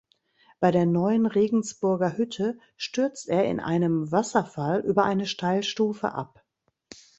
Bei 0.59 0.71
der 0.71 0.87
Neuen 0.87 1.27
Regensburger 1.27 2.17
Hütte 2.17 2.57
stürzt 2.75 3.29
er 3.29 3.45
in 3.45 3.59
einem 3.59 4.11
Wasserfall 4.11 4.79
über 4.79 5.03
eine 5.03 5.27
Steilstufe 5.27 6.13
ab. 6.13 6.43